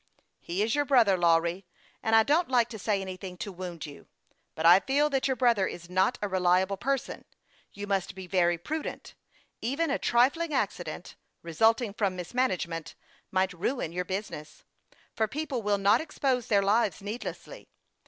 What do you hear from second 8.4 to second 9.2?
prudent.